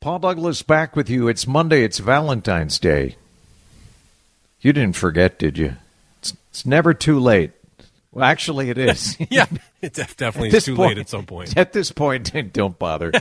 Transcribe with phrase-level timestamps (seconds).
[0.00, 1.28] Paul Douglas back with you.
[1.28, 3.16] It's Monday, it's Valentine's Day.
[4.62, 5.76] You didn't forget, did you?
[6.20, 7.50] It's, it's never too late.
[8.10, 9.16] Well, actually, it is.
[9.30, 9.44] yeah,
[9.82, 11.54] it def- definitely is too point, late at some point.
[11.56, 13.12] At this point, don't bother.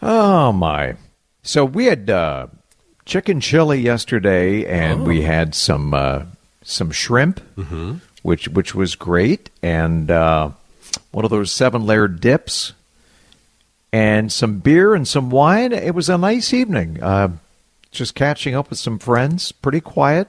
[0.00, 0.94] oh, my.
[1.42, 2.46] So we had uh,
[3.04, 5.04] chicken chili yesterday, and Oh.
[5.04, 6.22] we had some uh,
[6.62, 7.94] some shrimp, Mm-hmm.
[8.22, 10.50] which which was great, and uh,
[11.10, 12.72] one of those seven layer dips,
[13.94, 15.72] and some beer and some wine.
[15.72, 17.00] It was a nice evening.
[17.00, 17.28] Uh,
[17.92, 19.52] just catching up with some friends.
[19.52, 20.26] Pretty quiet.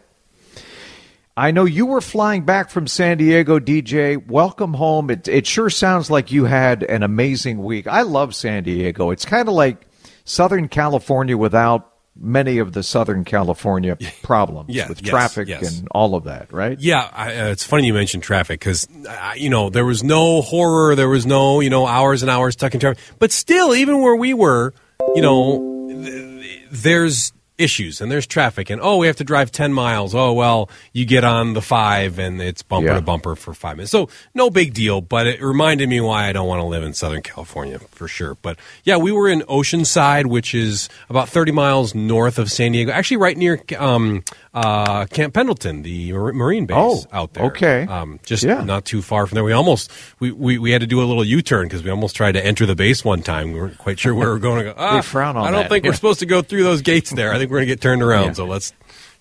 [1.35, 4.23] I know you were flying back from San Diego, DJ.
[4.23, 5.09] Welcome home.
[5.09, 7.87] It, it sure sounds like you had an amazing week.
[7.87, 9.09] I love San Diego.
[9.09, 9.87] It's kind of like
[10.25, 15.79] Southern California without many of the Southern California problems Yeah, with yes, traffic yes.
[15.79, 16.79] and all of that, right?
[16.79, 18.87] Yeah, I, uh, it's funny you mentioned traffic because
[19.35, 22.73] you know there was no horror, there was no you know hours and hours stuck
[22.73, 24.73] in traffic, but still, even where we were,
[25.15, 29.71] you know, th- there's issues and there's traffic and oh we have to drive 10
[29.73, 30.13] miles.
[30.13, 32.95] Oh well you get on the five and it's bumper Yeah.
[32.95, 33.91] to bumper for five minutes.
[33.91, 36.93] So no big deal but it reminded me why i don't want to live in
[36.93, 38.35] southern california for sure.
[38.41, 42.91] But yeah we were in oceanside which is about 30 miles north of san diego
[42.91, 44.23] actually right near um,
[44.55, 47.83] uh, camp pendleton the marine base Oh, out there okay.
[47.83, 48.63] um, just Yeah.
[48.63, 51.23] not too far from there we almost we, we, we had to do a little
[51.25, 54.15] u-turn because we almost tried to enter the base one time we weren't quite sure
[54.15, 55.69] where we were going to go ah, frown on i don't that.
[55.69, 57.33] think we're supposed to go through those gates there.
[57.33, 58.27] I think we're going to get turned around.
[58.27, 58.33] Yeah.
[58.33, 58.71] So let's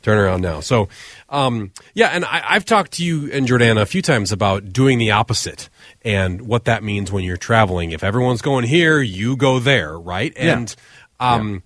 [0.02, 0.60] turn around now.
[0.60, 0.88] So,
[1.30, 4.98] um, yeah, and I, I've talked to you and Jordana a few times about doing
[4.98, 5.68] the opposite
[6.02, 7.90] and what that means when you're traveling.
[7.92, 10.32] If everyone's going here, you go there, right?
[10.36, 10.74] And
[11.18, 11.62] um,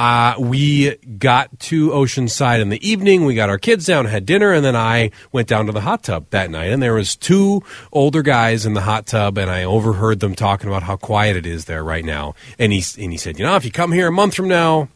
[0.00, 3.26] uh, we got to Oceanside in the evening.
[3.26, 6.04] We got our kids down, had dinner, and then I went down to the hot
[6.04, 6.70] tub that night.
[6.70, 7.62] And there was two
[7.92, 11.44] older guys in the hot tub, and I overheard them talking about how quiet it
[11.44, 12.34] is there right now.
[12.58, 14.88] And he and he said, you know, if you come here a month from now,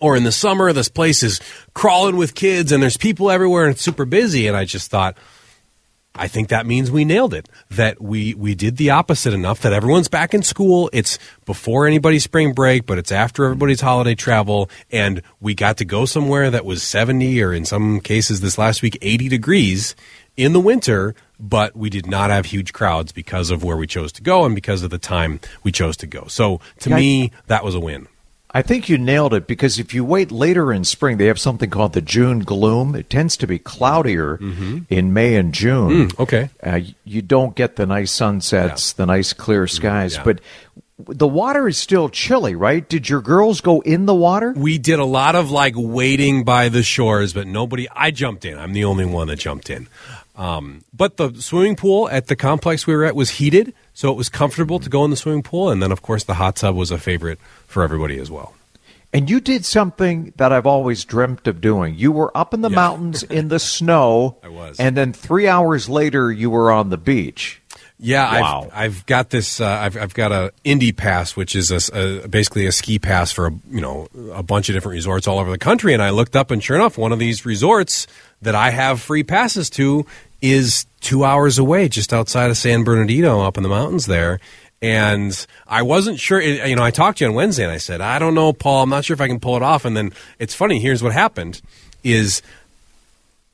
[0.00, 1.40] or in the summer, this place is
[1.72, 4.48] crawling with kids and there's people everywhere and it's super busy.
[4.48, 5.16] And I just thought,
[6.16, 7.48] I think that means we nailed it.
[7.70, 10.88] That we we did the opposite enough that everyone's back in school.
[10.92, 15.84] It's before anybody's spring break, but it's after everybody's holiday travel, and we got to
[15.84, 19.96] go somewhere that was seventy or in some cases this last week eighty degrees
[20.36, 21.16] in the winter.
[21.40, 24.54] But we did not have huge crowds because of where we chose to go and
[24.54, 26.26] because of the time we chose to go.
[26.28, 28.06] So to Yeah, I- me, that was a win.
[28.54, 31.68] I think you nailed it because if you wait later in spring, they have something
[31.68, 32.94] called the June gloom.
[32.94, 34.38] It tends to be cloudier
[34.88, 36.08] in May and June.
[36.08, 36.22] Mm-hmm.
[36.22, 36.50] okay.
[36.62, 40.22] Uh, you don't get the nice sunsets, the nice clear skies, yeah.
[40.22, 40.40] but
[40.98, 42.88] the water is still chilly, right?
[42.88, 44.52] Did your girls go in the water?
[44.56, 47.88] We did a lot of like waiting by the shores, but nobody.
[47.90, 48.56] I jumped in.
[48.56, 49.88] I'm the only one that jumped in.
[50.36, 54.16] Um, but the swimming pool at the complex we were at was heated, so it
[54.16, 55.70] was comfortable to go in the swimming pool.
[55.70, 58.54] And then, of course, the hot tub was a favorite for everybody as well.
[59.12, 61.94] And you did something that I've always dreamt of doing.
[61.94, 62.74] You were up in the Yeah.
[62.74, 64.38] mountains in the snow.
[64.42, 64.80] I was.
[64.80, 67.60] And then three hours later, you were on the beach.
[68.00, 68.62] Yeah, Wow.
[68.72, 69.60] I've, I've got this.
[69.60, 73.30] Uh, I've, I've got a Indy Pass, which is a, a- basically a ski pass
[73.30, 75.94] for a, you know a bunch of different resorts all over the country.
[75.94, 78.08] And I looked up, and sure enough, one of these resorts
[78.42, 80.04] that I have free passes to
[80.44, 84.40] is two hours away, just outside of San Bernardino, up in the mountains there.
[84.82, 86.38] And I wasn't sure.
[86.40, 88.82] You know, I talked to you on Wednesday, and I said, I don't know, Paul.
[88.82, 89.86] I'm not sure if I can pull it off.
[89.86, 90.80] And then it's funny.
[90.80, 91.62] Here's what happened:
[92.02, 92.42] is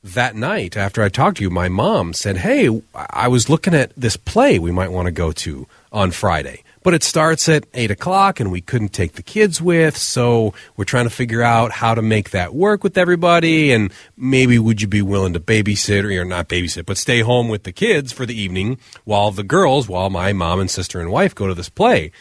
[0.03, 3.93] that night after I talked to you, my mom said, Hey, I was looking at
[3.97, 6.65] this play we might want to go to on Friday.
[6.83, 9.97] But it starts at 8 o'clock and we couldn't take the kids with.
[9.97, 13.71] So we're trying to figure out how to make that work with everybody.
[13.73, 17.65] And maybe would you be willing to babysit or not babysit, but stay home with
[17.65, 21.35] the kids for the evening while the girls, while my mom and sister and wife
[21.35, 22.13] go to this play?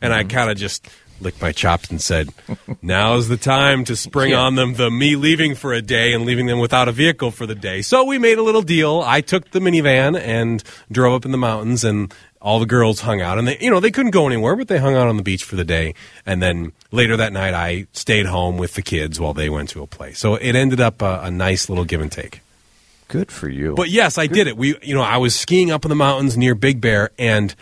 [0.00, 0.30] And I mm-hmm.
[0.30, 0.88] kind of just
[1.20, 2.28] licked my chops and said,
[2.82, 4.40] "Now's the time to spring Yeah.
[4.40, 7.46] on them the me leaving for a day and leaving them without a vehicle for
[7.46, 9.02] the day." So we made a little deal.
[9.04, 13.20] I took the minivan and drove up in the mountains, and all the girls hung
[13.20, 13.38] out.
[13.38, 15.44] And they, you know, they couldn't go anywhere, but they hung out on the beach
[15.44, 15.94] for the day.
[16.24, 19.82] And then later that night, I stayed home with the kids while they went to
[19.82, 20.12] a play.
[20.12, 22.40] So it ended up a, a nice little give and take.
[23.08, 23.74] Good for you.
[23.74, 24.56] But yes, I did it.
[24.56, 27.54] We, you know, I was skiing up in the mountains near Big Bear, and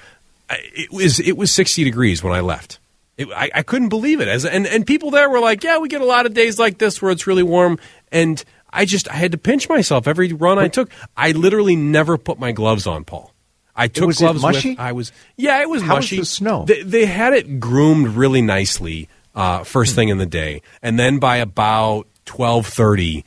[0.50, 2.78] I- it was it was sixty degrees when I left.
[3.17, 4.26] it, I, I couldn't believe it.
[4.28, 6.78] As and and people there were like, "Yeah, we get a lot of days like
[6.78, 7.78] this where it's really warm."
[8.11, 8.43] And
[8.73, 10.90] I just I had to pinch myself every run I took.
[11.17, 13.32] I literally never put my gloves on, Paul.
[13.76, 14.70] I took Was gloves mushy?
[14.70, 14.81] with.
[14.81, 16.64] I was yeah, it was How was the snow?
[16.64, 21.19] They, they had it groomed really nicely uh, first thing in the day, and then
[21.19, 23.25] by about twelve thirty,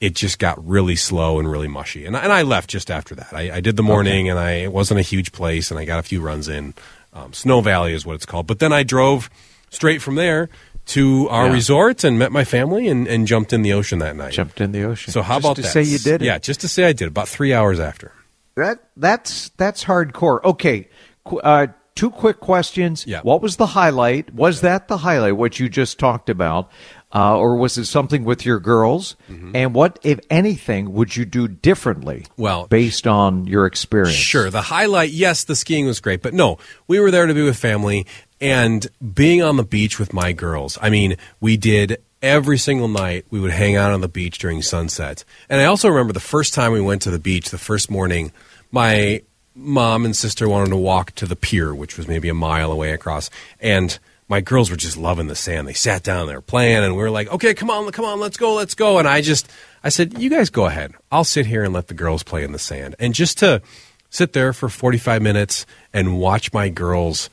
[0.00, 2.06] it just got really slow and really mushy.
[2.06, 3.32] And, I- and I left just after that.
[3.34, 5.98] I, I did the morning, and I it wasn't a huge place, and I got
[5.98, 6.72] a few runs in.
[7.12, 8.46] Um, Snow Valley is what it's called.
[8.46, 9.28] But then I drove
[9.70, 10.48] straight from there
[10.86, 11.52] to our Yeah.
[11.52, 14.32] resort and met my family and, and jumped in the ocean that night.
[14.32, 15.12] Jumped in the ocean.
[15.12, 15.68] So how Just about to that?
[15.72, 16.24] say you did it?
[16.24, 17.08] Yeah, just to say I did.
[17.08, 18.12] About three hours after.
[18.56, 20.42] That that's that's hardcore.
[20.44, 20.88] Okay,
[21.26, 23.06] uh, two quick questions.
[23.06, 23.20] Yeah.
[23.22, 24.34] What was the highlight?
[24.34, 25.36] Was that the highlight?
[25.36, 26.70] What you just talked about,
[27.14, 29.16] uh, or was it something with your girls?
[29.54, 32.20] And what, if anything, would you do differently?
[32.20, 32.42] Mm-hmm.
[32.42, 34.14] Well, based on your experience.
[34.14, 34.50] Sure.
[34.50, 37.56] The highlight, yes, the skiing was great, but no, we were there to be with
[37.58, 38.06] family
[38.40, 40.78] and being on the beach with my girls.
[40.80, 43.24] I mean, we did every single night.
[43.30, 45.24] We would hang out on the beach during sunset.
[45.48, 48.32] And I also remember the first time we went to the beach, the first morning,
[48.70, 49.22] my
[49.54, 52.92] mom and sister wanted to walk to the pier, which was maybe a mile away
[52.92, 53.30] across.
[53.60, 55.66] And my girls were just loving the sand.
[55.66, 58.20] They sat down, they were playing, and we were like, okay, come on, come on,
[58.20, 58.98] let's go, let's go.
[58.98, 59.50] And I just,
[59.82, 60.92] I said, you guys go ahead.
[61.10, 62.94] I'll sit here and let the girls play in the sand.
[63.00, 63.60] And just to
[64.08, 67.28] sit there for 45 minutes and watch my girls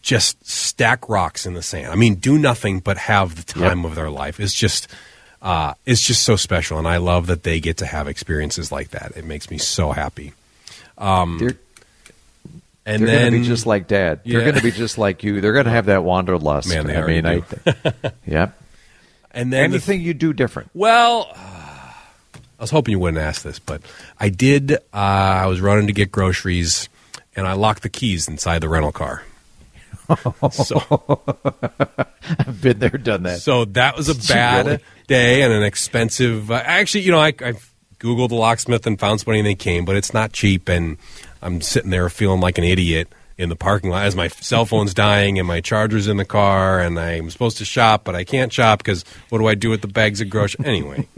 [0.00, 1.92] just stack rocks in the sand.
[1.92, 4.40] I mean, do nothing but have the time of their life.
[4.40, 4.88] It's just,
[5.42, 6.78] uh, it's just so special.
[6.78, 9.12] And I love that they get to have experiences like that.
[9.16, 10.32] It makes me so happy.
[11.38, 11.56] They're,
[12.86, 14.20] And they're then going to be just like dad.
[14.24, 15.40] They're going to be just like you.
[15.40, 16.68] They're going to have that wanderlust.
[16.68, 17.42] Man, they I mean, I,
[18.26, 18.58] yep.
[19.32, 20.70] and then the Anything you do different?
[20.74, 23.82] Well, I was hoping you wouldn't ask this, but
[24.20, 24.72] I did.
[24.72, 26.88] Uh, I was running to get groceries,
[27.34, 29.24] and I locked the keys inside the rental car.
[30.50, 31.22] So,
[32.38, 33.40] I've been there, done that.
[33.40, 34.78] so that was a bad Really?
[35.06, 36.50] day and an expensive.
[36.50, 37.54] Uh, actually, you know, I, I
[38.00, 40.96] googled the locksmith and found somebody, and they came, but it's not cheap, and
[41.40, 43.08] I'm sitting there feeling like an idiot
[43.38, 46.80] in the parking lot as my cell phone's dying and my charger's in the car,
[46.80, 49.80] and I'm supposed to shop, but I can't shop because what do I do with
[49.80, 51.06] the bags of groceries anyway?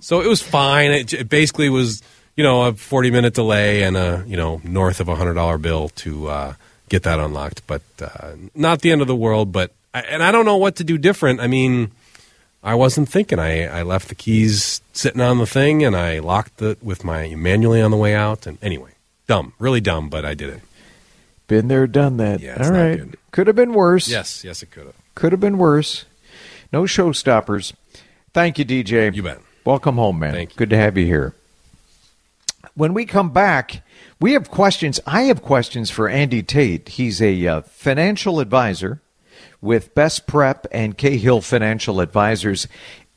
[0.00, 0.90] So it was fine.
[0.90, 2.02] It, it basically was,
[2.34, 5.90] you know, a 40 minute delay and a, you know, north of a $100 bill
[5.90, 6.54] to uh,
[6.92, 7.66] get that unlocked.
[7.66, 9.50] But uh, not the end of the world.
[9.50, 11.40] But, I, and I don't know what to do different.
[11.40, 11.90] I mean,
[12.62, 13.38] I wasn't thinking.
[13.40, 17.34] I, I left the keys sitting on the thing and I locked it with my
[17.34, 18.46] manually on the way out.
[18.46, 18.92] And anyway,
[19.26, 20.60] dumb, really dumb, but I did it.
[21.48, 22.40] Been there, done that.
[22.40, 22.96] Yeah, All right.
[22.98, 23.16] good.
[23.32, 24.08] Could have been worse.
[24.08, 24.94] Yes, yes, it could have.
[25.14, 26.04] Could have been worse.
[26.72, 27.72] No showstoppers.
[28.32, 29.14] Thank you, DJ.
[29.14, 29.40] You bet.
[29.64, 30.32] Welcome home, man.
[30.32, 30.56] Thank you.
[30.56, 31.34] Good to have you here.
[32.74, 33.82] When we come back,
[34.18, 34.98] we have questions.
[35.06, 36.88] I have questions for Andy Tate.
[36.88, 39.02] He's a uh, financial advisor
[39.60, 42.66] with Best Prep and Cahill Financial Advisors.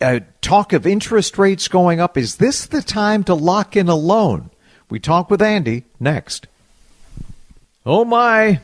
[0.02, 2.18] Uh, talk of interest rates going up.
[2.18, 4.52] Is this the time to lock in a loan?
[4.90, 6.48] We talk with Andy next.
[7.86, 8.60] Oh my.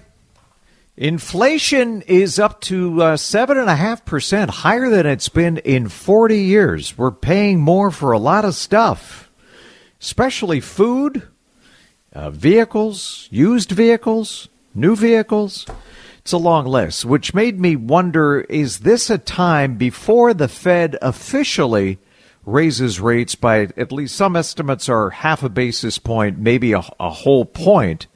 [0.98, 6.98] Inflation is up to uh, 7.5%, higher than it's been in 40 years.
[6.98, 9.31] We're paying more for a lot of stuff,
[10.02, 11.28] especially food,
[12.14, 15.66] uh, vehicles, used vehicles, new vehicles.
[16.20, 20.98] It's a long list, which made me wonder is this a time before the Fed
[21.02, 22.00] officially
[22.46, 27.10] raises rates by at least some estimates are half a basis point, maybe a, a
[27.10, 28.08] whole point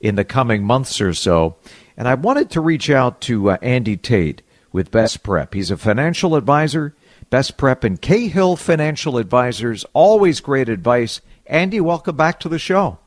[0.00, 1.56] in the coming months or so?
[1.96, 5.52] And I wanted to reach out to uh, Andy Tate with Best Prep.
[5.54, 6.94] He's a financial advisor,
[7.28, 9.84] Best Prep and Cahill Financial Advisors.
[9.92, 11.20] Always great advice.
[11.50, 12.98] Andy, welcome back to the show.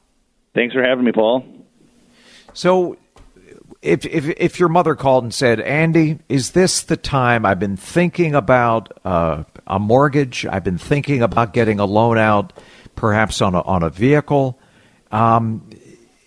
[0.53, 1.45] Thanks for having me, Paul.
[2.53, 2.97] So,
[3.81, 7.77] if, if if your mother called and said, "Andy, is this the time I've been
[7.77, 10.45] thinking about uh, a mortgage?
[10.45, 12.51] I've been thinking about getting a loan out,
[12.95, 14.59] perhaps on a on a vehicle."
[15.09, 15.69] Um,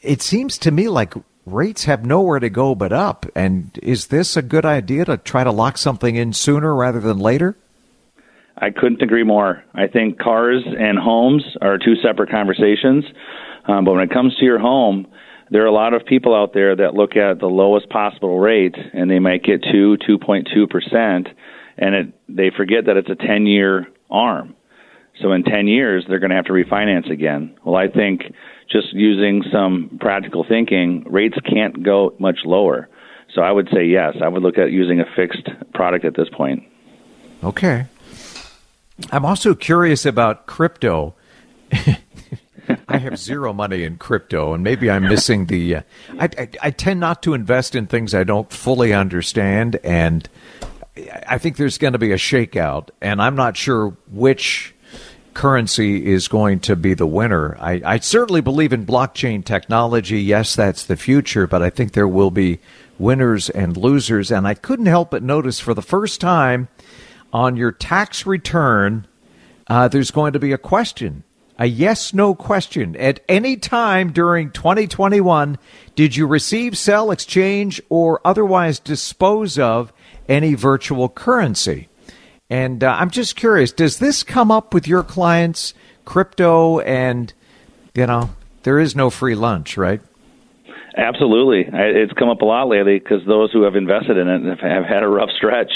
[0.00, 1.12] it seems to me like
[1.44, 3.26] rates have nowhere to go but up.
[3.34, 7.18] And is this a good idea to try to lock something in sooner rather than
[7.18, 7.58] later?
[8.58, 9.62] I couldn't agree more.
[9.74, 13.04] I think cars and homes are two separate conversations.
[13.68, 15.06] Um, but when it comes to your home,
[15.50, 18.74] there are a lot of people out there that look at the lowest possible rate
[18.94, 21.28] and they might get 2, 2.2%,
[21.78, 24.54] and it, they forget that it's a 10 year arm.
[25.20, 27.56] So in 10 years, they're going to have to refinance again.
[27.64, 28.22] Well, I think
[28.70, 32.88] just using some practical thinking, rates can't go much lower.
[33.34, 34.16] So I would say yes.
[34.22, 36.64] I would look at using a fixed product at this point.
[37.42, 37.86] Okay.
[39.10, 41.14] I'm also curious about crypto.
[42.88, 45.76] I have zero money in crypto, and maybe I'm missing the.
[45.76, 45.82] Uh,
[46.18, 50.28] I, I, I tend not to invest in things I don't fully understand, and
[51.28, 54.74] I think there's going to be a shakeout, and I'm not sure which
[55.34, 57.56] currency is going to be the winner.
[57.60, 60.20] I, I certainly believe in blockchain technology.
[60.22, 62.58] Yes, that's the future, but I think there will be
[62.98, 64.32] winners and losers.
[64.32, 66.68] And I couldn't help but notice for the first time
[67.36, 69.06] on your tax return,
[69.66, 71.22] uh, there's going to be a question
[71.58, 72.96] a yes no question.
[72.96, 75.58] At any time during 2021,
[75.94, 79.92] did you receive, sell, exchange, or otherwise dispose of
[80.28, 81.88] any virtual currency?
[82.50, 85.74] And uh, I'm just curious, does this come up with your clients,
[86.04, 87.32] crypto, and,
[87.94, 88.30] you know,
[88.62, 90.00] there is no free lunch, right?
[90.96, 91.66] Absolutely.
[91.72, 95.02] It's come up a lot lately because those who have invested in it have had
[95.02, 95.72] a rough stretch.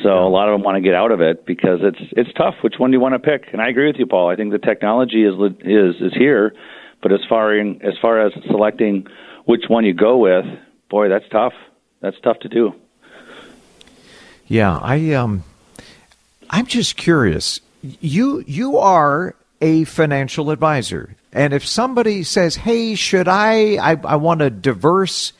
[0.00, 2.54] So a lot of them want to get out of it because it's it's tough.
[2.62, 3.52] Which one do you want to pick?
[3.52, 4.30] And I agree with you, Paul.
[4.30, 6.54] I think the technology is is is here,
[7.02, 9.06] but as far in, as far as selecting
[9.44, 10.46] which one you go with,
[10.88, 11.52] boy, that's tough.
[12.00, 12.74] That's tough to do.
[14.46, 15.44] Yeah, I um,
[16.48, 17.60] I'm just curious.
[17.82, 23.76] You you are a financial advisor, and if somebody says, "Hey, should I?
[23.76, 25.34] I, I want a diverse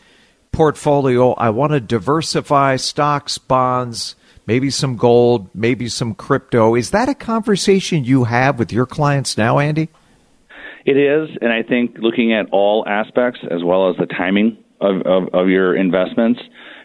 [0.52, 1.32] portfolio.
[1.32, 4.14] I want to diversify stocks, bonds."
[4.46, 6.74] Maybe some gold, maybe some crypto.
[6.74, 9.88] Is that a conversation you have with your clients now, Andy?
[10.84, 15.02] It is, and I think looking at all aspects as well as the timing of,
[15.02, 16.40] of, of your investments.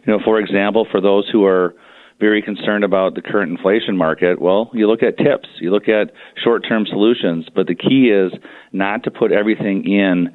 [0.06, 1.74] You know, for example, for those who are
[2.20, 6.12] very concerned about the current inflation market, well, you look at tips, you look at
[6.44, 8.32] short-term solutions, but the key is
[8.72, 10.30] not to put everything in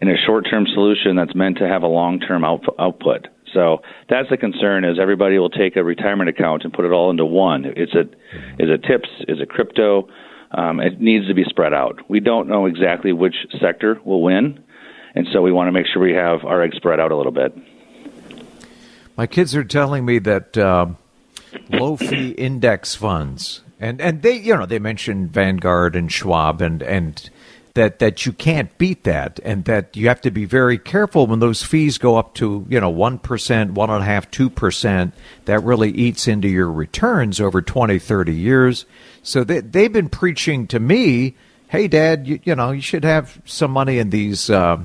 [0.00, 3.26] in a short-term solution that's meant to have a long-term out- output.
[3.52, 7.10] So that's the concern: is everybody will take a retirement account and put it all
[7.10, 7.64] into one.
[7.64, 8.14] Is it
[8.58, 9.08] is it tips?
[9.28, 10.08] Is it crypto?
[10.50, 12.08] Um, it needs to be spread out.
[12.08, 14.64] We don't know exactly which sector will win,
[15.14, 17.32] and so we want to make sure we have our eggs spread out a little
[17.32, 17.54] bit.
[19.16, 20.86] My kids are telling me that uh,
[21.70, 26.82] low fee index funds, and and they you know they mentioned Vanguard and Schwab and
[26.82, 27.28] and
[27.78, 31.38] that that you can't beat that, and that you have to be very careful when
[31.38, 35.14] those fees go up to you know one percent, one and a half, two percent.
[35.44, 38.84] That really eats into your returns over 20, 30 years.
[39.22, 41.36] So they they've been preaching to me,
[41.68, 44.78] hey, Dad, you, you know you should have some money in these uh,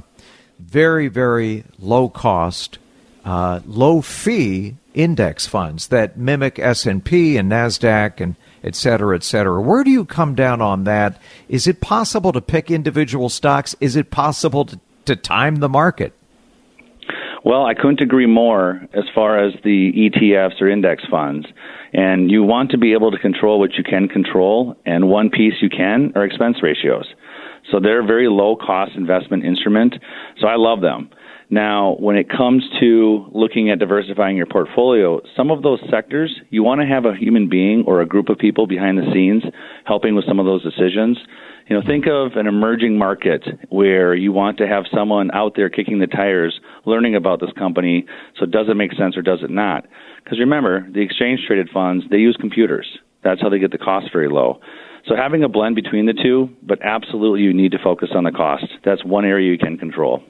[0.60, 2.78] very very low cost,
[3.26, 9.16] uh, low fee index funds that mimic S and P and Nasdaq and et cetera,
[9.16, 9.62] et cetera.
[9.62, 11.20] Where do you come down on that?
[11.50, 13.76] Is it possible to pick individual stocks?
[13.80, 16.14] Is it possible to, to time the market?
[17.46, 21.46] Well, I couldn't agree more as far as the ETFs or index funds.
[21.92, 25.56] And you want to be able to control what you can control, and one piece
[25.62, 27.06] you can are expense ratios.
[27.70, 29.96] So they're a very low cost investment instrument.
[30.40, 31.10] So I love them.
[31.50, 36.64] Now, when it comes to looking at diversifying your portfolio, some of those sectors, you
[36.64, 39.44] want to have a human being or a group of people behind the scenes
[39.86, 41.18] helping with some of those decisions.
[41.68, 45.70] You know, think of an emerging market where you want to have someone out there
[45.70, 48.06] kicking the tires, learning about this company,
[48.38, 49.86] so does it make sense or does it not?
[50.24, 52.88] Because remember, the exchange traded funds, they use computers.
[53.24, 54.60] That's how they get the cost very low.
[55.08, 58.32] So having a blend between the two, but absolutely you need to focus on the
[58.32, 58.66] cost.
[58.86, 60.24] That's one area you can control.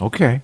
[0.00, 0.42] Okay.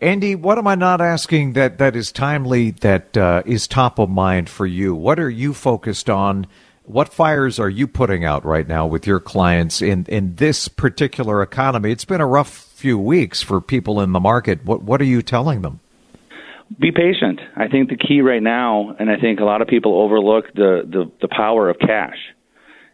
[0.00, 4.10] Andy, what am I not asking that, that is timely, that uh, is top of
[4.10, 4.94] mind for you?
[4.94, 6.46] What are you focused on?
[6.84, 11.40] What fires are you putting out right now with your clients in, in this particular
[11.40, 11.92] economy?
[11.92, 14.64] It's been a rough few weeks for people in the market.
[14.66, 15.80] What, what are you telling them?
[16.78, 17.40] Be patient.
[17.56, 20.82] I think the key right now, and I think a lot of people overlook the,
[20.86, 22.18] the, the power of cash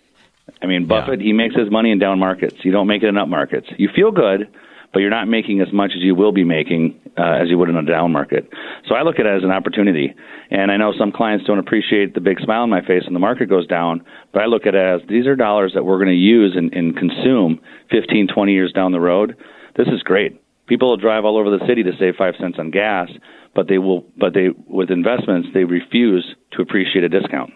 [0.63, 2.57] I mean, Buffett, he makes his money in down markets.
[2.63, 3.69] You don't make it in up markets.
[3.77, 4.49] You feel good,
[4.93, 7.69] but you're not making as much as you will be making uh, as you would
[7.69, 8.49] in a down market.
[8.87, 10.15] So I look at it as an opportunity.
[10.51, 13.21] And I know some clients don't appreciate the big smile on my face when the
[13.21, 16.09] market goes down, but I look at it as these are dollars that we're going
[16.09, 19.37] to use and, and consume 15, 20 years down the road.
[19.77, 20.41] This is great.
[20.67, 23.09] People will drive all over the city to save five cents on gas,
[23.55, 27.53] but they will, but they, with investments, they refuse to appreciate a discount.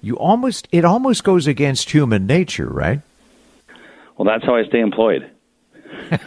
[0.00, 3.00] You almost, it almost goes against human nature, right?
[4.16, 5.30] Well, that's how I stay employed.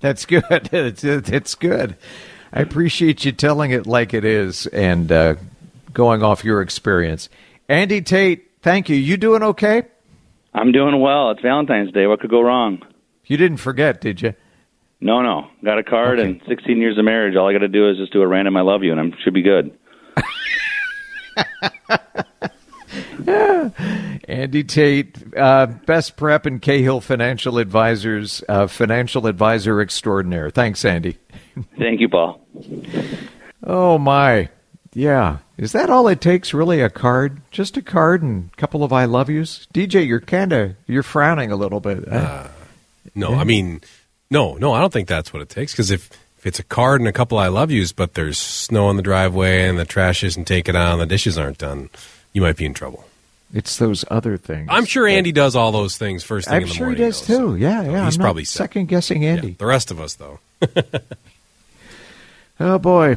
[0.00, 0.44] That's good.
[0.72, 1.96] It's, it's good.
[2.52, 5.34] I appreciate you telling it like it is and uh,
[5.92, 7.28] going off your experience.
[7.68, 8.96] Andy Tate, thank you.
[8.96, 9.82] You doing okay?
[10.54, 11.30] I'm doing well.
[11.32, 12.06] It's Valentine's Day.
[12.06, 12.80] What could go wrong?
[13.26, 14.34] You didn't forget, did you?
[15.00, 15.48] No, no.
[15.64, 16.30] Got a card Okay.
[16.30, 17.36] and 16 years of marriage.
[17.36, 19.16] All I got to do is just do a random "I love you" and I
[19.22, 19.76] should be good.
[24.28, 30.50] Andy Tate, uh, best prep and Cahill Financial Advisors, uh, financial advisor extraordinaire.
[30.50, 31.18] Thanks, Andy.
[31.78, 32.40] Thank you, Paul.
[33.64, 34.48] Oh my,
[34.94, 35.38] yeah.
[35.56, 36.54] Is that all it takes?
[36.54, 37.40] Really, a card?
[37.50, 41.02] Just a card and a couple of "I love yous." DJ, you're kind of you're
[41.02, 42.06] frowning a little bit.
[43.14, 43.80] No, I mean,
[44.30, 45.72] no, no, I don't think that's what it takes.
[45.72, 48.86] Because if, if it's a card and a couple I love yous, but there's snow
[48.86, 51.90] on the driveway and the trash isn't taken out and the dishes aren't done,
[52.32, 53.04] you might be in trouble.
[53.52, 54.68] it's those other things.
[54.70, 57.02] I'm sure Andy does all those things first thing I'm in the sure morning.
[57.02, 57.48] he does though, too.
[57.50, 58.04] so- yeah, so yeah.
[58.04, 59.50] He's I'm probably second guessing Yeah, Andy.
[59.58, 60.38] the rest of us, though.
[62.60, 63.16] Oh boy.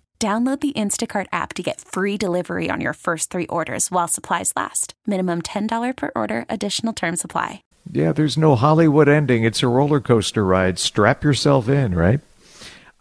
[0.21, 4.53] Download the Instacart app to get free delivery on your first three orders while supplies
[4.55, 4.93] last.
[5.07, 7.63] Minimum $10 per order, additional term supply.
[7.91, 9.43] Yeah, there's no Hollywood ending.
[9.43, 10.77] It's a roller coaster ride.
[10.77, 12.19] Strap yourself in, right?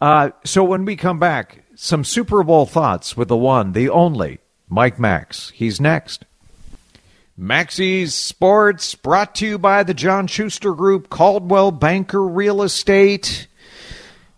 [0.00, 4.38] Uh, so when we come back, some Super Bowl thoughts with the one, the only,
[4.70, 5.50] Mike Max.
[5.50, 6.24] He's next.
[7.36, 13.46] Maxie's Sports, brought to you by the John Schuster Group, Coldwell Banker Real Estate.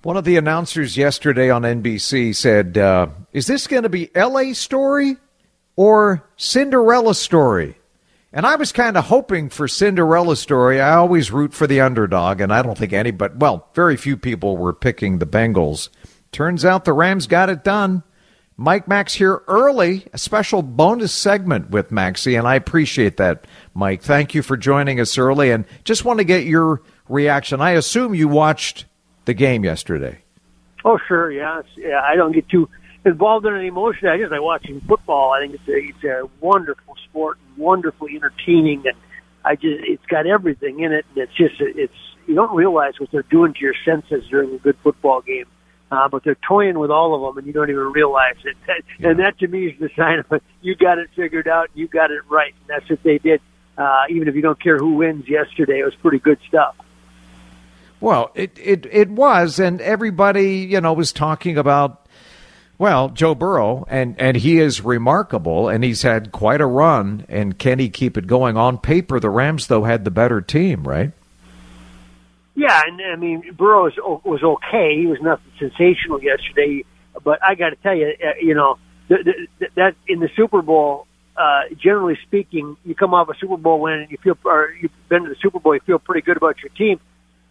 [0.02, 4.52] One of the announcers yesterday on NBC said, uh, Is this going to be LA
[4.52, 5.16] story
[5.76, 7.78] or Cinderella story?
[8.32, 10.80] And I was kind of hoping for Cinderella story.
[10.80, 14.16] I always root for the underdog, and I don't think any but, well, very few
[14.16, 15.88] people were picking the Bengals.
[16.32, 18.02] Turns out the Rams got it done.
[18.56, 24.02] Mike Max here early, a special bonus segment with Maxie, and I appreciate that, Mike.
[24.02, 27.60] Thank you for joining us early, and just want to get your reaction.
[27.60, 28.86] I assume you watched
[29.24, 30.22] the game yesterday.
[30.84, 31.62] Oh, sure, yeah.
[31.76, 32.68] Yeah, I don't get too
[33.04, 34.08] involved in any emotion.
[34.08, 35.32] I just like watching football.
[35.32, 38.96] I think it's a, it's a wonderful sport, and wonderfully entertaining, and
[39.44, 41.04] I just it's got everything in it.
[41.10, 41.92] And it's just it's
[42.26, 45.46] you don't realize what they're doing to your senses during a good football game.
[45.90, 48.56] Uh, but they're toying with all of them, and you don't even realize it.
[49.04, 50.42] And that to me is the sign of it.
[50.62, 51.70] You got it figured out.
[51.74, 52.54] You got it right.
[52.60, 53.40] And that's what they did.
[53.76, 56.76] Uh, even if you don't care who wins yesterday, it was pretty good stuff.
[58.02, 62.04] Well, it, it, it was, and everybody, you know, was talking about,
[62.76, 67.56] well, Joe Burrow, and, and he is remarkable, and he's had quite a run, and
[67.56, 68.56] can he keep it going?
[68.56, 71.12] On paper, the Rams, though, had the better team, right?
[72.56, 74.96] Yeah, and I mean Burrow was, was okay.
[74.98, 76.84] He was nothing sensational yesterday,
[77.22, 80.60] but I got to tell you, uh, you know, th- th- that in the Super
[80.60, 84.74] Bowl, uh, generally speaking, you come off a Super Bowl win and you feel, or
[84.80, 87.00] you've been to the Super Bowl, you feel pretty good about your team.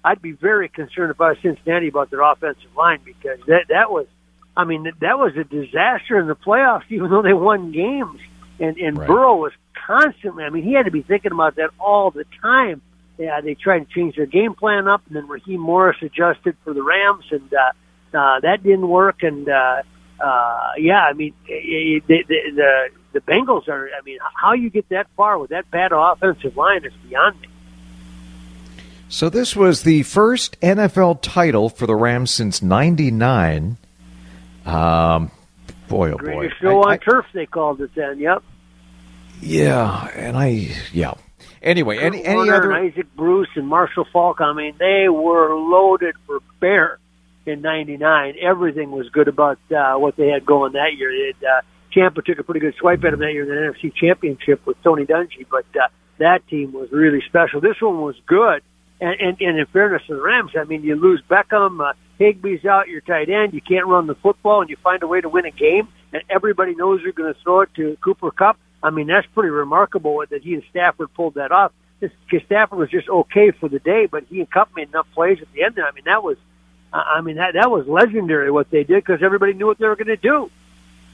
[0.03, 3.91] I'd be very concerned if I was Cincinnati about their offensive line because that that
[3.91, 4.07] was,
[4.57, 8.19] I mean, that was a disaster in the playoffs, even though they won games.
[8.59, 9.07] And and Right.
[9.07, 9.53] Burrow was
[9.87, 10.43] constantly.
[10.43, 12.81] I mean, he had to be thinking about that all the time.
[13.17, 16.73] Yeah, they tried to change their game plan up, and then Raheem Morris adjusted for
[16.73, 19.21] the Rams, and uh, uh, that didn't work.
[19.21, 19.83] And uh,
[20.19, 23.89] uh, yeah, I mean, the, the the the Bengals are.
[23.97, 27.47] I mean, how you get that far with that bad offensive line is beyond me.
[29.11, 33.75] So this was the first NFL title for the Rams since '99.
[34.65, 35.31] Um,
[35.89, 38.19] boy, oh boy, I- on I- turf, they called it then.
[38.19, 38.41] Yep.
[39.41, 41.15] yeah, and I, yeah.
[41.61, 42.73] Anyway, any Kurt any Warner other?
[42.73, 44.39] Isaac Bruce and Marshall Faulk.
[44.39, 46.97] I mean, they were loaded for bear
[47.45, 48.35] in '99.
[48.41, 51.11] Everything was good about uh, what they had going that year.
[51.11, 51.59] It, uh,
[51.93, 54.81] Tampa took a pretty good swipe at them that year in the NFC Championship with
[54.83, 57.59] Tony Dungy, but uh, that team was really special.
[57.59, 58.63] This one was good.
[59.01, 62.63] And, and, and in fairness to the Rams, I mean, you lose Beckham, uh, Higbee's
[62.65, 65.27] out, your tight end, you can't run the football, and you find a way to
[65.27, 68.57] win a game, and everybody knows you're going to throw it to Cooper Kupp.
[68.83, 71.71] I mean, that's pretty remarkable that he and Stafford pulled that off.
[71.99, 75.39] Because Stafford was just okay for the day, but he and Kupp made enough plays
[75.39, 75.85] at the end there.
[75.85, 76.37] I mean, that was,
[76.91, 79.95] I mean, that that was legendary what they did because everybody knew what they were
[79.95, 80.49] going to do.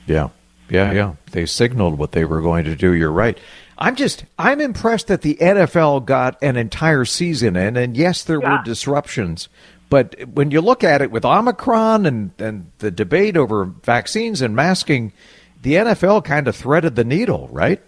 [0.06, 0.30] Yeah,
[0.70, 1.16] yeah, yeah.
[1.32, 2.94] They signaled what they were going to do.
[2.94, 3.38] You're right.
[3.78, 8.42] I'm just I'm impressed that the NFL got an entire season in, and yes, there
[8.42, 8.58] yeah.
[8.58, 9.50] were disruptions.
[9.90, 14.56] But when you look at it with Omicron and, and the debate over vaccines and
[14.56, 15.14] masking,
[15.62, 17.82] the NFL kind of threaded the needle, right?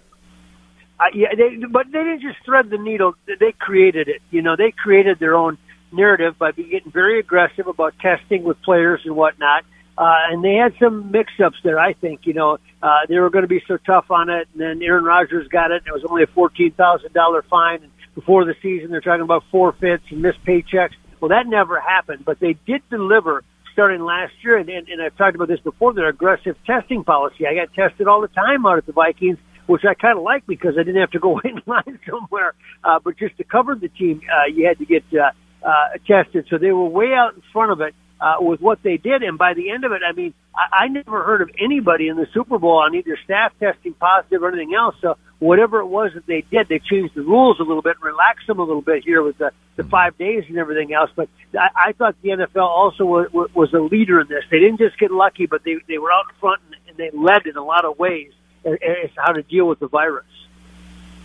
[1.00, 4.22] Uh, yeah, they, but they didn't just thread the needle; they created it.
[4.32, 5.58] You know, they created their own
[5.92, 9.66] narrative by getting very aggressive about testing with players and whatnot.
[10.00, 11.78] Uh, and they had some mix-ups there.
[11.78, 14.62] I think you know uh, they were going to be so tough on it, and
[14.62, 15.84] then Aaron Rodgers got it.
[15.84, 17.84] And it was only a fourteen thousand dollar fine.
[17.84, 20.94] And before the season, they're talking about forfeits and missed paychecks.
[21.20, 24.58] Well, that never happened, but they did deliver starting last year.
[24.58, 25.94] And, and, and I've talked about this before.
[25.94, 27.46] Their aggressive testing policy.
[27.46, 30.48] I got tested all the time out at the Vikings, which I kind of like
[30.48, 32.54] because I didn't have to go wait in line somewhere.
[32.86, 35.32] Uh, but just to cover the team, uh, you had to get uh,
[35.62, 36.48] uh, tested.
[36.50, 39.24] So they were way out in front of it uh, with what they did.
[39.24, 42.18] And by the end of it, I mean, I, I never heard of anybody in
[42.18, 44.96] the Super Bowl on either staff testing positive or anything else.
[45.02, 48.48] So whatever it was that they did, they changed the rules a little bit, relaxed
[48.48, 51.10] them a little bit here with the, the five days and everything else.
[51.16, 54.44] But I, I thought the NFL also was, was a leader in this.
[54.52, 57.18] They didn't just get lucky, but they, they were out in front and, and they
[57.18, 58.32] led in a lot of ways
[58.66, 60.26] as, as how to deal with the virus.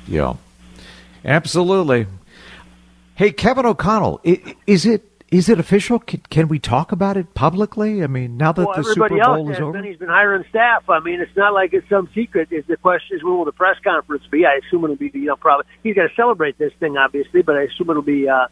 [0.06, 0.34] Yeah,
[1.24, 2.06] absolutely.
[3.16, 4.20] Hey, Kevin O'Connell,
[4.66, 5.98] is it is it official?
[5.98, 8.04] Can, can, we talk about it publicly?
[8.04, 10.88] I mean, now that well, the Super Bowl is over, been, he's been hiring staff.
[10.88, 12.52] I mean, it's not like it's some secret.
[12.52, 14.46] Is the question is when will the press conference be?
[14.46, 17.56] I assume it'll be you know probably he's got to celebrate this thing obviously, but
[17.56, 18.46] I assume it'll be uh,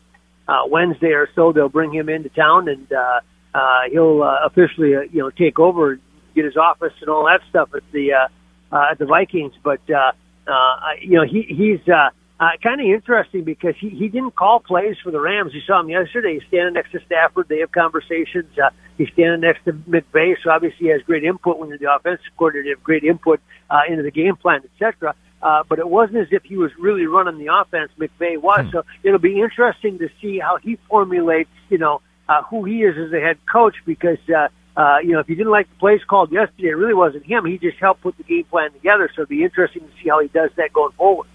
[0.48, 1.52] uh, Wednesday or so.
[1.52, 3.20] They'll bring him into town and uh,
[3.54, 6.00] uh, he'll uh, officially uh, you know take over,
[6.34, 8.28] get his office and all that stuff at the uh,
[8.74, 9.54] uh, at the Vikings.
[9.62, 10.10] But uh,
[10.48, 11.88] uh, you know he he's.
[11.88, 12.10] Uh,
[12.42, 15.54] uh, kind of interesting because he, he didn't call plays for the Rams.
[15.54, 16.34] You saw him yesterday.
[16.34, 17.46] He's standing next to Stafford.
[17.48, 18.58] They have conversations.
[18.58, 21.94] Uh, he's standing next to McVay, so obviously he has great input when you're the
[21.94, 22.64] offensive coordinator.
[22.70, 23.38] You have great input
[23.70, 25.14] uh, into the game plan, etc.
[25.40, 27.92] Uh, but it wasn't as if he was really running the offense.
[27.96, 28.64] McVay was.
[28.64, 28.70] Hmm.
[28.72, 32.96] So it'll be interesting to see how he formulates, you know, uh, who he is
[32.98, 36.00] as a head coach because, uh, uh, you know, if you didn't like the plays
[36.08, 37.44] called yesterday, it really wasn't him.
[37.44, 39.08] He just helped put the game plan together.
[39.14, 41.28] So it'll be interesting to see how he does that going forward.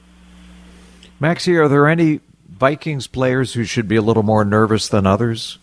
[1.19, 5.58] Maxie, are there any Vikings players who should be a little more nervous than others?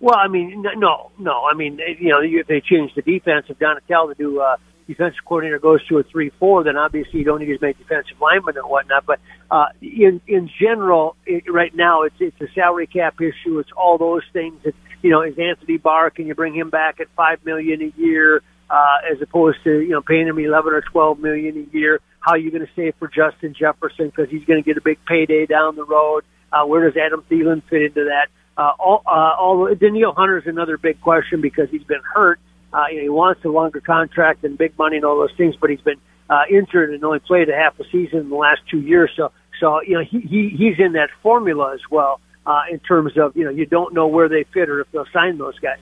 [0.00, 1.44] Well, I mean, no, no.
[1.44, 4.56] I mean, you know, if they change the defense, if Donatell, the new uh,
[4.86, 8.56] defensive coordinator, goes to a three-four, then obviously you don't need as many defensive linemen
[8.56, 9.06] and whatnot.
[9.06, 9.18] But
[9.50, 13.58] uh, in in general, it, right now, it's it's a salary cap issue.
[13.58, 14.60] It's all those things.
[14.62, 16.10] It's you know, is Anthony Barr?
[16.10, 19.90] Can you bring him back at five million a year uh, as opposed to you
[19.90, 22.00] know paying him eleven or twelve million a year?
[22.20, 24.82] How are you going to save for Justin Jefferson because he's going to get a
[24.82, 26.24] big payday down the road?
[26.52, 28.28] Uh, where does Adam Thielen fit into that?
[28.56, 32.40] Uh, all, uh, all Danielle Hunter is another big question because he's been hurt.
[32.72, 35.54] Uh, you know, he wants a longer contract and big money and all those things,
[35.60, 38.60] but he's been uh, injured and only played a half a season in the last
[38.70, 39.10] two years.
[39.16, 43.12] So, so you know, he, he he's in that formula as well uh, in terms
[43.16, 45.78] of you know you don't know where they fit or if they'll sign those guys.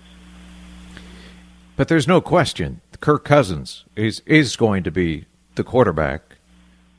[1.76, 6.36] But there's no question, Kirk Cousins is is going to be the quarterback.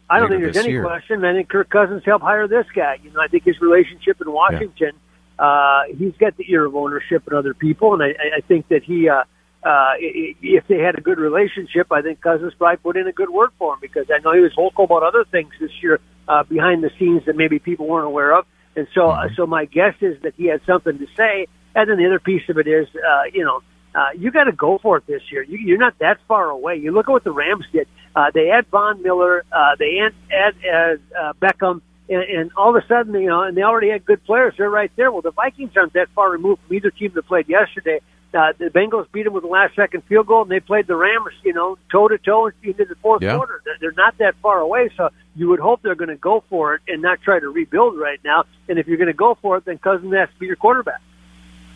[0.10, 0.84] I don't think there's any year.
[0.84, 1.26] question.
[1.26, 2.98] I think Kirk Cousins helped hire this guy.
[3.04, 4.94] You know, I think his relationship in Washington,
[5.40, 5.46] yeah.
[5.46, 8.84] uh, he's got the ear of ownership and other people, and I, I think that
[8.84, 9.24] he, uh,
[9.64, 13.30] uh, if they had a good relationship, I think Cousins probably put in a good
[13.30, 16.44] word for him because I know he was vocal about other things this year uh,
[16.44, 19.34] behind the scenes that maybe people weren't aware of, and so, mm-hmm.
[19.36, 21.48] so my guess is that he had something to say.
[21.76, 23.62] And then the other piece of it is, uh, you know,
[23.98, 25.42] uh, you got to go for it this year.
[25.42, 26.76] You, you're not that far away.
[26.76, 27.88] You look at what the Rams did.
[28.16, 29.44] Uh, they add Von Miller.
[29.52, 31.82] Uh, they add, add, add uh, Beckham.
[32.08, 34.54] And, and all of a sudden, you know, and they already had good players.
[34.56, 35.12] They're right there.
[35.12, 38.00] Well, the Vikings aren't that far removed from either team that played yesterday.
[38.34, 40.96] Uh, the Bengals beat them with the last second field goal, and they played the
[40.96, 43.36] Rams, you know, toe to toe into the fourth yeah.
[43.36, 43.62] quarter.
[43.66, 46.76] They're, they're not that far away, so you would hope they're going to go for
[46.76, 48.44] it and not try to rebuild right now.
[48.70, 51.02] And if you're going to go for it, then Cousins has to be your quarterback.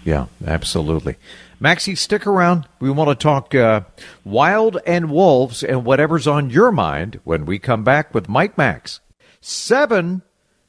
[0.04, 1.18] Yeah, absolutely.
[1.60, 2.68] Maxie, stick around.
[2.80, 3.82] We want to talk uh,
[4.26, 9.00] Wild and Wolves and whatever's on your mind when we come back with Mike Max.
[9.42, 10.24] Seven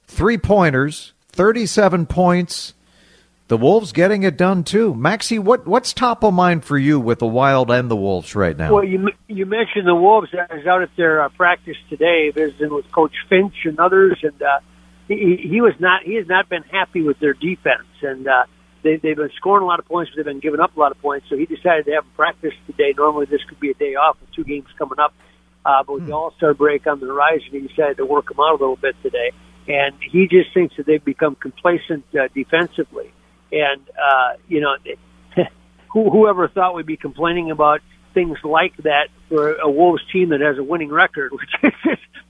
[0.07, 2.75] three pointers, 37 points.
[3.49, 4.95] the Wolves getting it done too.
[4.95, 8.57] Maxie, what what's top of mind for you with the Wild and the Wolves right
[8.57, 8.75] now?
[8.75, 10.29] Well, you you mentioned the Wolves.
[10.35, 14.42] I was out at their uh, practice today, visiting with Coach Finch and others, and
[14.42, 14.61] uh,
[15.09, 18.45] he he was not he has not been happy with their defense, and uh,
[18.83, 20.92] they they've been scoring a lot of points, but they've been giving up a lot
[20.92, 21.27] of points.
[21.29, 22.95] So he decided to have practice today.
[22.97, 25.14] Normally, this could be a day off with two games coming up,
[25.64, 28.40] uh, but with the All Star break on the horizon, he decided to work them
[28.40, 29.33] out a little bit today.
[29.68, 33.12] And he just thinks that they've become complacent uh, defensively.
[33.53, 34.75] And uh, you know,
[35.92, 37.81] who whoever thought we'd be complaining about
[38.14, 41.72] things like that for a Wolves team that has a winning record, which is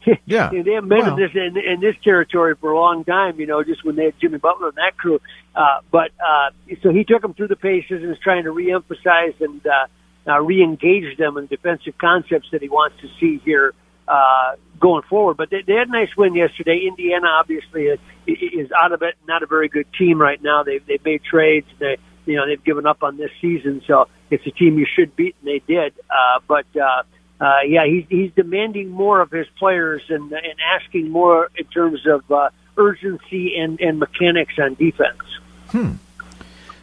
[0.04, 0.50] just, Yeah.
[0.50, 1.16] they haven't been Well.
[1.16, 3.38] in this in, in this territory for a long time.
[3.40, 5.20] You know, just when they had Jimmy Butler and that crew.
[5.54, 6.50] Uh, but uh,
[6.82, 9.86] so he took them through the paces and is trying to reemphasize and uh,
[10.30, 13.74] uh, re-engage them in defensive concepts that he wants to see here
[14.08, 15.36] uh, going forward.
[15.36, 16.84] But they, they had a nice win yesterday.
[16.88, 19.14] Indiana obviously is, is out of it.
[19.28, 20.62] Not a very good team right now.
[20.62, 21.66] They've they've made trades.
[21.78, 23.82] They you know they've given up on this season.
[23.86, 25.94] So it's a team you should beat, and they did.
[26.10, 27.02] Uh, but uh,
[27.40, 32.06] uh, yeah, he's he's demanding more of his players and and asking more in terms
[32.06, 35.18] of uh, urgency and and mechanics on defense.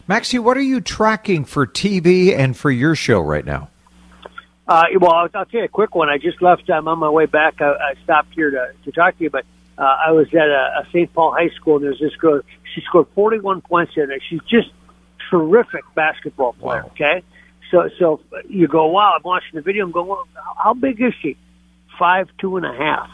[0.10, 3.70] Maxie, what are you tracking for TV and for your show right now?
[4.68, 6.10] Uh, well, I'll, I'll tell you a quick one.
[6.10, 6.68] I just left.
[6.70, 7.62] I'm on my way back.
[7.62, 9.46] I, I stopped here to, to talk to you, but
[9.78, 11.14] uh, I was at a, a St.
[11.14, 12.42] Paul High School, and there's this girl.
[12.74, 14.20] She scored 41 points in there.
[14.28, 14.70] She's just
[15.30, 16.86] terrific basketball player.
[16.88, 17.24] Okay,
[17.72, 19.14] so so you go, wow.
[19.16, 19.86] I'm watching the video.
[19.86, 21.38] I'm going, well, how- how big is she?
[21.98, 23.10] Five two and a half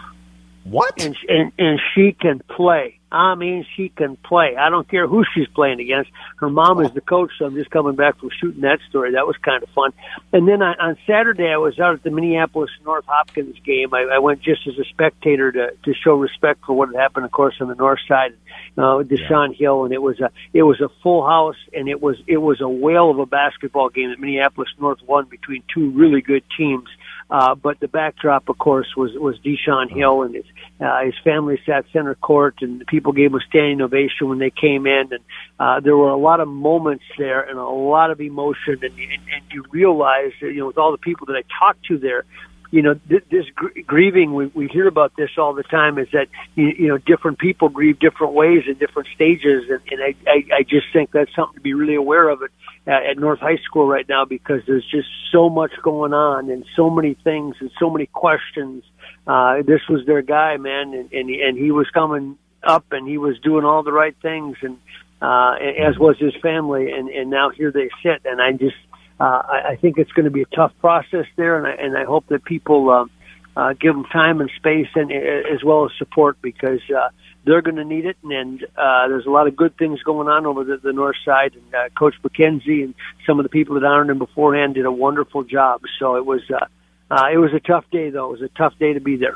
[0.63, 1.01] What?
[1.03, 2.99] and and and she can play.
[3.15, 4.57] I mean, she can play.
[4.57, 6.11] I don't care who she's playing against.
[6.37, 9.13] Her mom is the coach, so I'm just coming back from shooting that story.
[9.13, 9.93] That was kind of fun.
[10.33, 13.93] And then on, on Saturday, I was out at the Minneapolis North Hopkins game.
[13.93, 17.25] I, I went just as a spectator to to show respect for what had happened,
[17.25, 18.33] of course, on the north side,
[18.77, 22.17] uh, Deshaun Hill, and it was a it was a full house, and it was
[22.27, 26.19] it was a whale of a basketball game that Minneapolis North won between two really
[26.19, 26.89] good teams.
[27.27, 30.45] Uh, but the backdrop, of course, was was Deshaun Hill and his
[30.79, 34.37] uh, his family sat center court, and the people gave him a standing ovation when
[34.37, 35.23] they came in, and
[35.59, 39.21] uh, there were a lot of moments there and a lot of emotion, and, and,
[39.33, 42.25] and you realize, that, you know, with all the people that I talked to there,
[42.71, 46.07] you know, th- this gr- grieving, we, we hear about this all the time, is
[46.11, 49.63] that, you, you know, different people grieve different ways in different stages.
[49.69, 52.41] And, and I, I, I just think that's something to be really aware of.
[52.41, 52.51] It
[52.87, 56.65] at, at North High School right now because there's just so much going on and
[56.75, 58.83] so many things and so many questions.
[59.27, 63.07] Uh, this was their guy, man, and, and, he- and he was coming up and
[63.07, 64.77] he was doing all the right things and,
[65.21, 66.91] uh, as was his family.
[66.91, 68.21] And, and now here they sit.
[68.25, 68.75] And I just,
[69.19, 71.97] uh, I, I think it's going to be a tough process there, and I, and
[71.97, 73.11] I hope that people um,
[73.55, 75.15] uh, give them time and space, and uh,
[75.53, 77.09] as well as support, because uh,
[77.45, 78.17] they're going to need it.
[78.23, 81.53] And uh, there's a lot of good things going on over the, the north side.
[81.55, 84.91] And uh, Coach McKenzie and some of the people that honored him beforehand did a
[84.91, 85.81] wonderful job.
[85.99, 86.65] So it was uh,
[87.09, 88.29] uh, it was a tough day, though.
[88.29, 89.35] It was a tough day to be there.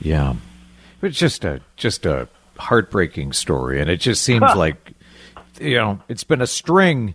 [0.00, 0.34] Yeah,
[1.02, 4.92] it's just a just a heartbreaking story, and it just seems like
[5.60, 7.14] you know it's been a string.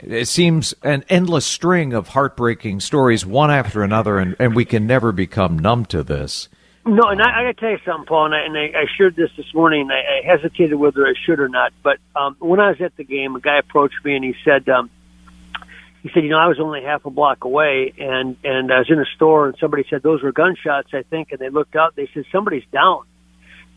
[0.00, 4.84] It seems an endless string of heartbreaking stories, one after another, and, and we can
[4.84, 6.48] never become numb to this.
[6.84, 8.84] No, and I, I got to tell you something, Paul, and I, and I, I
[8.96, 9.82] shared this this morning.
[9.82, 12.96] And I, I hesitated whether I should or not, but um, when I was at
[12.96, 14.90] the game, a guy approached me and he said, um,
[16.02, 18.90] he said, you know, I was only half a block away, and and I was
[18.90, 21.94] in a store, and somebody said those were gunshots, I think, and they looked out.
[21.94, 23.04] They said somebody's down,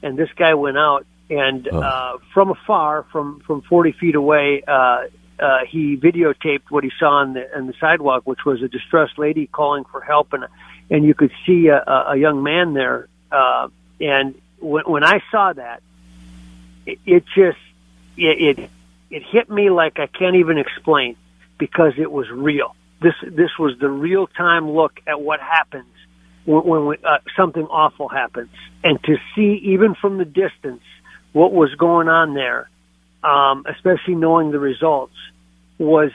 [0.01, 1.79] and this guy went out, and Oh.
[1.79, 5.03] uh, from afar, from from forty feet away, uh,
[5.39, 9.19] uh, he videotaped what he saw on the on the sidewalk, which was a distressed
[9.19, 10.45] lady calling for help, and
[10.89, 13.07] and you could see a, a young man there.
[13.31, 13.69] Uh,
[13.99, 15.81] and when, when I saw that,
[16.85, 17.57] it, it just
[18.17, 18.69] it, it
[19.09, 21.15] it hit me like I can't even explain
[21.57, 22.75] because it was real.
[23.01, 25.87] This this was the real time look at what happens
[26.45, 28.49] when, when we, uh, something awful happens,
[28.83, 30.83] and to see even from the distance
[31.33, 32.69] what was going on there,
[33.23, 35.15] um, especially knowing the results,
[35.77, 36.11] was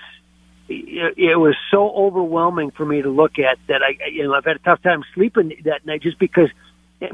[0.70, 4.56] it, was so overwhelming for me to look at that I you know I've had
[4.56, 6.48] a tough time sleeping that night just because.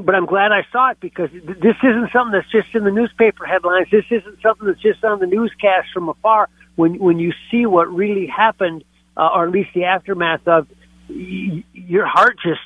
[0.01, 3.45] But I'm glad I saw it because this isn't something that's just in the newspaper
[3.45, 3.87] headlines.
[3.89, 6.49] This isn't something that's just on the newscast from afar.
[6.75, 8.83] When when you see what really happened,
[9.15, 10.67] uh, or at least the aftermath of,
[11.07, 12.59] your heart just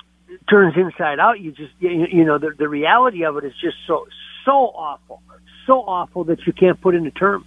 [0.50, 1.40] turns inside out.
[1.40, 4.08] You just you, you know the the reality of it is just so
[4.44, 5.22] so awful,
[5.68, 7.46] so awful that you can't put into terms.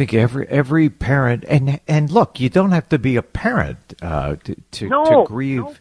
[0.00, 3.76] I think every every parent and and look, you don't have to be a parent
[4.00, 5.74] uh, to to, No, to grieve no.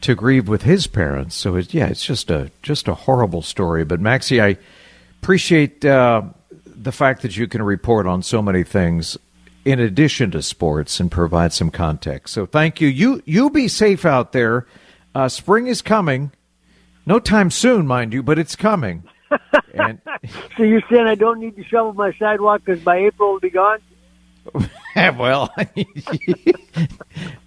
[0.00, 1.34] to grieve with his parents.
[1.36, 3.84] So it, yeah, it's just a just a horrible story.
[3.84, 4.56] But Maxie, I
[5.20, 6.22] appreciate uh,
[6.64, 9.18] the fact that you can report on so many things
[9.66, 12.32] in addition to sports and provide some context.
[12.32, 12.88] So thank you.
[12.88, 14.66] You you be safe out there.
[15.14, 16.32] Uh, spring is coming.
[17.04, 19.02] No time soon, mind you, but it's coming.
[19.74, 20.00] And,
[20.56, 23.50] so you're saying I don't need to shovel my sidewalk because by April it'll be
[23.50, 23.78] gone?
[25.18, 25.50] well,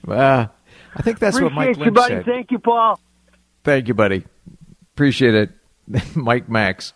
[0.07, 0.47] uh,
[0.95, 2.15] I think that's Appreciate what Mike you, buddy.
[2.15, 2.25] said.
[2.25, 2.99] Thank you, Paul.
[3.63, 4.25] Thank you, buddy.
[4.93, 5.51] Appreciate it,
[6.15, 6.93] Mike Max.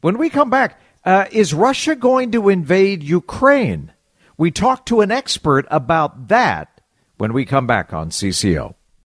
[0.00, 3.92] When we come back, uh, is Russia going to invade Ukraine?
[4.36, 6.80] We talked to an expert about that
[7.16, 8.74] when we come back on CCO.